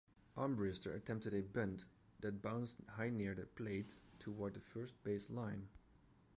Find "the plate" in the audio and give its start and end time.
3.35-3.93